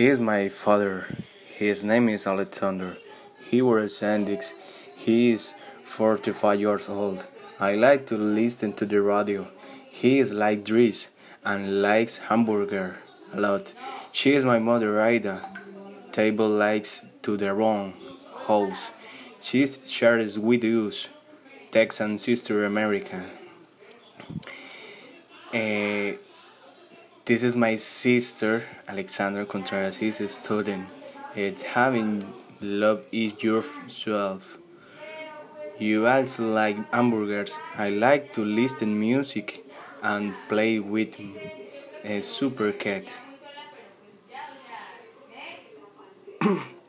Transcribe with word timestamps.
He 0.00 0.06
is 0.06 0.18
my 0.18 0.48
father. 0.48 1.06
His 1.46 1.84
name 1.84 2.08
is 2.08 2.26
Alexander. 2.26 2.96
He 3.50 3.60
wears 3.60 3.98
sandals. 3.98 4.54
He 4.96 5.32
is 5.32 5.52
45 5.84 6.58
years 6.58 6.88
old. 6.88 7.22
I 7.58 7.74
like 7.74 8.06
to 8.06 8.16
listen 8.16 8.72
to 8.76 8.86
the 8.86 9.02
radio. 9.02 9.46
He 9.90 10.18
is 10.18 10.32
like 10.32 10.64
Dries 10.64 11.08
and 11.44 11.82
likes 11.82 12.16
hamburger 12.16 12.96
a 13.34 13.40
lot. 13.42 13.74
She 14.10 14.32
is 14.34 14.46
my 14.46 14.58
mother 14.58 15.02
Ida. 15.02 15.36
Table 16.12 16.48
likes 16.48 17.02
to 17.24 17.36
the 17.36 17.52
wrong 17.52 17.92
house. 18.46 18.80
She 19.42 19.66
shares 19.66 20.38
with 20.38 20.64
us. 20.64 21.08
Texan 21.72 22.16
sister 22.16 22.64
America. 22.64 23.22
Uh, 25.52 26.16
this 27.30 27.44
is 27.44 27.54
my 27.54 27.76
sister 27.76 28.64
Alexandra 28.88 29.46
Contreras. 29.46 29.98
He's 29.98 30.20
a 30.20 30.28
student. 30.28 30.88
Uh, 31.36 31.52
having 31.64 32.34
love 32.60 33.06
is 33.12 33.40
yourself. 33.40 34.58
You 35.78 36.08
also 36.08 36.48
like 36.48 36.76
hamburgers. 36.92 37.52
I 37.76 37.90
like 37.90 38.32
to 38.32 38.44
listen 38.44 38.98
music 38.98 39.64
and 40.02 40.34
play 40.48 40.80
with 40.80 41.14
a 42.02 42.20
super 42.20 42.72
cat. 42.72 43.04